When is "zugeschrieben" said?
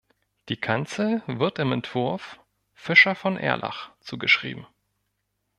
3.99-4.65